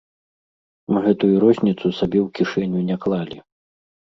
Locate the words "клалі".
3.05-3.37